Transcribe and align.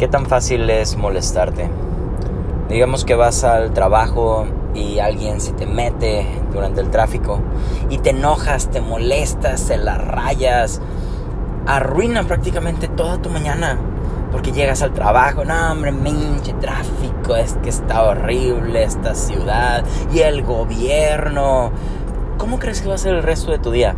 ¿Qué 0.00 0.08
tan 0.08 0.24
fácil 0.24 0.70
es 0.70 0.96
molestarte? 0.96 1.68
Digamos 2.70 3.04
que 3.04 3.14
vas 3.14 3.44
al 3.44 3.74
trabajo 3.74 4.46
y 4.74 4.98
alguien 4.98 5.42
se 5.42 5.52
te 5.52 5.66
mete 5.66 6.24
durante 6.54 6.80
el 6.80 6.88
tráfico 6.88 7.38
y 7.90 7.98
te 7.98 8.08
enojas, 8.08 8.70
te 8.70 8.80
molestas, 8.80 9.60
se 9.60 9.76
la 9.76 9.98
rayas, 9.98 10.80
arruina 11.66 12.22
prácticamente 12.22 12.88
toda 12.88 13.20
tu 13.20 13.28
mañana. 13.28 13.78
Porque 14.32 14.52
llegas 14.52 14.80
al 14.80 14.94
trabajo, 14.94 15.44
no 15.44 15.70
hombre, 15.70 15.92
minche 15.92 16.54
tráfico, 16.54 17.36
es 17.36 17.58
que 17.62 17.68
está 17.68 18.02
horrible 18.04 18.84
esta 18.84 19.14
ciudad 19.14 19.84
y 20.14 20.20
el 20.20 20.42
gobierno. 20.44 21.72
¿Cómo 22.38 22.58
crees 22.58 22.80
que 22.80 22.88
va 22.88 22.94
a 22.94 22.98
ser 22.98 23.16
el 23.16 23.22
resto 23.22 23.50
de 23.50 23.58
tu 23.58 23.70
día? 23.70 23.94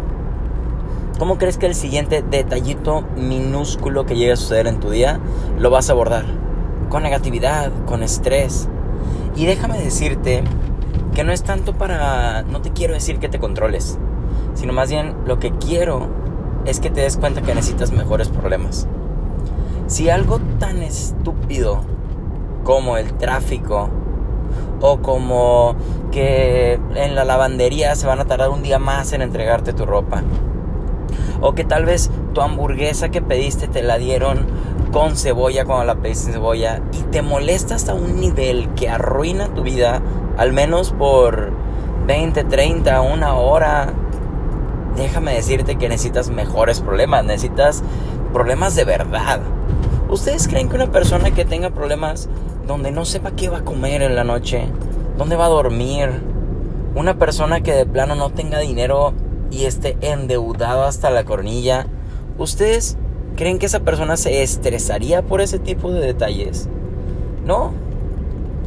¿Cómo 1.19 1.39
crees 1.39 1.57
que 1.57 1.67
el 1.67 1.75
siguiente 1.75 2.25
detallito 2.29 3.03
minúsculo 3.17 4.07
que 4.07 4.17
llegue 4.17 4.33
a 4.33 4.37
suceder 4.37 4.67
en 4.67 4.81
tu 4.81 4.91
día 4.91 5.21
lo 5.59 5.71
vas 5.71 5.89
a 5.89 5.93
abordar? 5.93 6.25
Con 6.89 7.03
negatividad, 7.03 7.71
con 7.87 8.03
estrés. 8.03 8.69
Y 9.37 9.47
déjame 9.47 9.79
decirte 9.79 10.43
que 11.15 11.23
no 11.23 11.33
es 11.33 11.43
tanto 11.43 11.75
para... 11.75 12.43
No 12.43 12.61
te 12.61 12.73
quiero 12.73 12.95
decir 12.95 13.19
que 13.19 13.29
te 13.29 13.39
controles, 13.39 13.99
sino 14.55 14.73
más 14.73 14.91
bien 14.91 15.15
lo 15.25 15.39
que 15.39 15.53
quiero 15.53 16.09
es 16.65 16.81
que 16.81 16.91
te 16.91 17.03
des 17.03 17.19
cuenta 17.19 17.43
que 17.43 17.55
necesitas 17.55 17.93
mejores 17.93 18.29
problemas. 18.29 18.89
Si 19.87 20.11
algo 20.11 20.41
tan 20.59 20.83
estúpido 20.83 21.83
como 22.65 22.97
el 22.97 23.13
tráfico 23.15 23.91
o 24.81 24.99
como 24.99 25.77
que 26.11 26.81
en 26.95 27.15
la 27.15 27.25
lavandería 27.25 27.95
se 27.95 28.07
van 28.07 28.21
a 28.21 28.25
tardar 28.25 28.51
un 28.51 28.63
día 28.63 28.79
más 28.79 29.13
en 29.13 29.23
entregarte 29.23 29.73
tu 29.73 29.87
ropa 29.87 30.23
o 31.41 31.55
que 31.55 31.65
tal 31.65 31.85
vez 31.85 32.11
tu 32.35 32.41
hamburguesa 32.41 33.11
que 33.11 33.23
pediste 33.23 33.69
te 33.69 33.83
la 33.83 33.99
dieron 33.99 34.47
con 34.93 35.17
cebolla 35.17 35.65
cuando 35.65 35.85
la 35.85 35.97
pediste 35.97 36.25
sin 36.25 36.35
cebolla. 36.35 36.81
Y 36.93 37.03
te 37.05 37.23
molesta 37.23 37.75
hasta 37.75 37.95
un 37.95 38.21
nivel 38.21 38.69
que 38.75 38.89
arruina 38.89 39.49
tu 39.55 39.63
vida. 39.63 40.03
Al 40.37 40.53
menos 40.53 40.93
por 40.93 41.53
20, 42.07 42.45
30, 42.45 43.01
una 43.01 43.35
hora. 43.35 43.93
Déjame 44.97 45.35
decirte 45.35 45.77
que 45.77 45.89
necesitas 45.89 46.31
mejores 46.31 46.81
problemas. 46.81 47.25
Necesitas 47.25 47.83
problemas 48.33 48.75
de 48.75 48.85
verdad. 48.85 49.41
¿Ustedes 50.09 50.47
creen 50.47 50.69
que 50.69 50.77
una 50.77 50.93
persona 50.93 51.31
que 51.31 51.45
tenga 51.45 51.71
problemas 51.71 52.29
donde 52.67 52.93
no 52.93 53.05
sepa 53.05 53.33
qué 53.33 53.49
va 53.49 53.59
a 53.59 53.65
comer 53.65 54.03
en 54.03 54.15
la 54.15 54.25
noche, 54.25 54.67
dónde 55.17 55.37
va 55.37 55.47
a 55.47 55.49
dormir, 55.49 56.11
una 56.95 57.19
persona 57.19 57.63
que 57.63 57.73
de 57.73 57.87
plano 57.87 58.15
no 58.15 58.31
tenga 58.31 58.59
dinero 58.59 59.15
y 59.53 59.67
esté 59.67 59.97
endeudado 60.01 60.85
hasta 60.85 61.11
la 61.11 61.25
cornilla, 61.25 61.87
¿ustedes 62.39 62.97
creen 63.37 63.59
que 63.59 63.67
esa 63.67 63.81
persona 63.81 64.17
se 64.17 64.43
estresaría 64.43 65.23
por 65.23 65.41
ese 65.41 65.59
tipo 65.59 65.93
de 65.93 66.01
detalles? 66.01 66.69
No, 67.45 67.73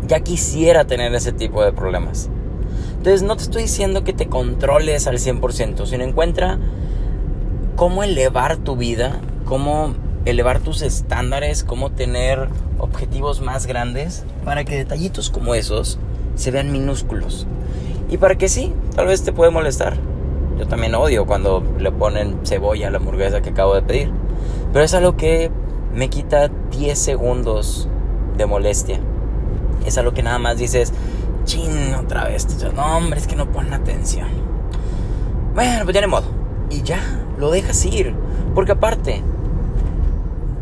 ya 0.07 0.19
quisiera 0.19 0.85
tener 0.85 1.13
ese 1.15 1.31
tipo 1.31 1.63
de 1.63 1.73
problemas. 1.73 2.29
Entonces 2.97 3.23
no 3.23 3.35
te 3.35 3.43
estoy 3.43 3.63
diciendo 3.63 4.03
que 4.03 4.13
te 4.13 4.27
controles 4.27 5.07
al 5.07 5.17
100%, 5.17 5.85
sino 5.85 6.03
encuentra 6.03 6.59
cómo 7.75 8.03
elevar 8.03 8.57
tu 8.57 8.75
vida, 8.75 9.21
cómo 9.45 9.93
elevar 10.25 10.59
tus 10.59 10.81
estándares, 10.81 11.63
cómo 11.63 11.91
tener 11.91 12.49
objetivos 12.79 13.41
más 13.41 13.65
grandes 13.65 14.23
para 14.43 14.63
que 14.63 14.75
detallitos 14.75 15.29
como 15.29 15.55
esos 15.55 15.99
se 16.35 16.51
vean 16.51 16.71
minúsculos. 16.71 17.47
Y 18.09 18.17
para 18.17 18.35
que 18.37 18.49
sí, 18.49 18.73
tal 18.95 19.07
vez 19.07 19.23
te 19.23 19.33
puede 19.33 19.51
molestar, 19.51 19.97
yo 20.57 20.67
también 20.67 20.95
odio 20.95 21.25
cuando 21.25 21.63
le 21.77 21.91
ponen 21.91 22.39
cebolla 22.45 22.87
a 22.87 22.91
la 22.91 22.97
hamburguesa 22.97 23.41
que 23.41 23.49
acabo 23.49 23.75
de 23.75 23.81
pedir. 23.81 24.11
Pero 24.71 24.85
es 24.85 24.93
algo 24.93 25.15
que 25.17 25.51
me 25.93 26.09
quita 26.09 26.49
10 26.71 26.97
segundos 26.97 27.89
de 28.37 28.45
molestia. 28.45 28.99
Es 29.85 29.97
algo 29.97 30.13
que 30.13 30.23
nada 30.23 30.39
más 30.39 30.57
dices, 30.57 30.93
chin, 31.45 31.93
otra 31.95 32.25
vez. 32.25 32.47
No, 32.73 32.97
hombre, 32.97 33.19
es 33.19 33.27
que 33.27 33.35
no 33.35 33.51
ponen 33.51 33.73
atención. 33.73 34.27
Bueno, 35.53 35.83
pues 35.83 35.93
ya 35.93 36.01
de 36.01 36.07
modo. 36.07 36.25
Y 36.69 36.81
ya, 36.81 36.99
lo 37.37 37.51
dejas 37.51 37.85
ir. 37.85 38.13
Porque 38.53 38.73
aparte, 38.73 39.21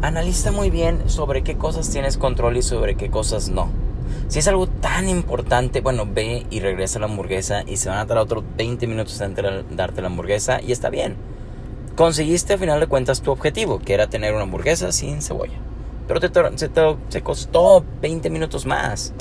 analiza 0.01 0.51
muy 0.51 0.69
bien 0.69 1.09
sobre 1.09 1.43
qué 1.43 1.57
cosas 1.57 1.89
tienes 1.89 2.17
control 2.17 2.57
y 2.57 2.61
sobre 2.61 2.95
qué 2.95 3.09
cosas 3.09 3.49
no. 3.49 3.82
Si 4.27 4.39
es 4.39 4.47
algo 4.47 4.67
tan 4.67 5.09
importante, 5.09 5.81
bueno, 5.81 6.07
ve 6.11 6.45
y 6.49 6.59
regresa 6.59 6.99
la 6.99 7.05
hamburguesa 7.05 7.63
y 7.67 7.77
se 7.77 7.89
van 7.89 7.99
a 7.99 8.05
tardar 8.05 8.23
otros 8.23 8.43
20 8.57 8.87
minutos 8.87 9.19
en 9.21 9.35
darte 9.75 10.01
la 10.01 10.07
hamburguesa 10.07 10.61
y 10.61 10.71
está 10.71 10.89
bien. 10.89 11.15
Conseguiste 11.95 12.53
a 12.53 12.57
final 12.57 12.79
de 12.79 12.87
cuentas 12.87 13.21
tu 13.21 13.31
objetivo, 13.31 13.79
que 13.79 13.93
era 13.93 14.07
tener 14.07 14.33
una 14.33 14.43
hamburguesa 14.43 14.91
sin 14.91 15.21
cebolla. 15.21 15.59
Pero 16.07 16.19
te, 16.19 16.57
se, 16.57 16.69
te, 16.69 17.21
costó 17.21 17.85
20 18.01 18.29
minutos 18.29 18.65
más. 18.65 19.13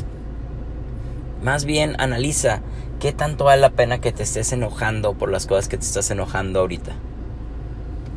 Más 1.42 1.65
bien 1.65 1.97
analiza 1.98 2.62
qué 2.98 3.12
tanto 3.12 3.44
vale 3.44 3.60
la 3.60 3.71
pena 3.71 4.00
que 4.00 4.12
te 4.12 4.22
estés 4.22 4.53
enojando 4.53 5.15
por 5.15 5.31
las 5.31 5.47
cosas 5.47 5.69
que 5.69 5.76
te 5.76 5.84
estás 5.84 6.10
enojando 6.10 6.60
ahorita. 6.60 6.92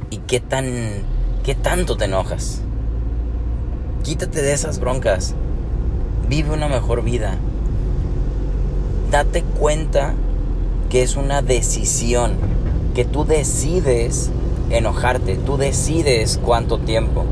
Y 0.10 0.20
qué 0.20 0.40
tan 0.40 1.04
qué 1.44 1.54
tanto 1.56 1.98
te 1.98 2.06
enojas. 2.06 2.62
Quítate 4.04 4.42
de 4.42 4.54
esas 4.54 4.80
broncas 4.80 5.36
vive 6.28 6.52
una 6.52 6.68
mejor 6.68 7.04
vida. 7.04 7.38
Date 9.12 9.44
cuenta 9.44 10.14
que 10.90 11.04
es 11.04 11.16
una 11.16 11.42
decisión, 11.42 12.34
que 12.94 13.06
tú 13.06 13.26
decides 13.26 14.32
enojarte, 14.70 15.36
tú 15.36 15.58
decides 15.58 16.40
cuánto 16.44 16.80
tiempo. 16.80 17.26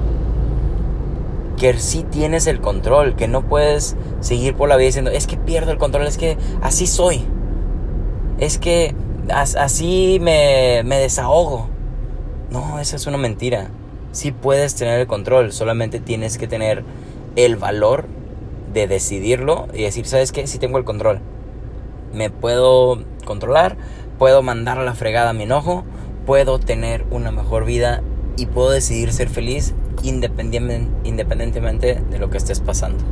Que 1.58 1.74
sí 1.80 2.06
tienes 2.10 2.48
el 2.48 2.60
control, 2.60 3.16
que 3.16 3.28
no 3.28 3.44
puedes 3.44 3.96
seguir 4.20 4.56
por 4.56 4.70
la 4.70 4.76
vida 4.76 4.88
diciendo, 4.88 5.12
es 5.12 5.28
que 5.28 5.38
pierdo 5.38 5.72
el 5.72 5.78
control, 5.78 6.08
es 6.08 6.18
que 6.18 6.38
así 6.62 6.88
soy. 6.88 7.24
Es 8.40 8.58
que 8.58 8.96
así 9.30 10.20
me, 10.22 10.82
me 10.84 10.98
desahogo. 10.98 11.70
No, 12.50 12.80
esa 12.80 12.96
es 12.96 13.08
una 13.08 13.18
mentira. 13.18 13.70
Sí 14.12 14.32
puedes 14.32 14.76
tener 14.76 15.00
el 15.00 15.08
control, 15.08 15.54
solamente 15.54 16.00
tienes 16.00 16.38
que 16.38 16.48
tener 16.48 16.84
el 17.36 17.56
valor 17.56 18.06
de 18.74 18.88
decidirlo 18.88 19.68
y 19.74 19.84
decir, 19.84 20.06
¿sabes 20.06 20.32
qué? 20.32 20.48
Si 20.48 20.58
tengo 20.60 20.78
el 20.78 20.84
control. 20.84 21.20
Me 22.14 22.30
puedo 22.30 23.04
controlar, 23.26 23.78
puedo 24.20 24.42
mandar 24.42 24.80
a 24.80 24.84
la 24.84 24.96
fregada 24.96 25.34
mi 25.34 25.44
enojo, 25.44 25.84
puedo 26.26 26.60
tener 26.60 27.06
una 27.12 27.32
mejor 27.32 27.66
vida 27.66 28.02
y 28.38 28.48
puedo 28.48 28.72
decidir 28.72 29.14
ser 29.14 29.30
feliz 29.30 29.74
independientemente 30.04 32.02
de 32.10 32.20
lo 32.20 32.30
que 32.30 32.38
estés 32.38 32.60
pasando. 32.60 33.04